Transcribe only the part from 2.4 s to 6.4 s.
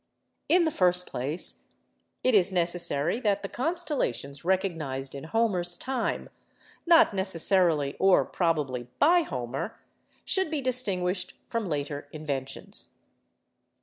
necessary that the constellations recognised in Homer's time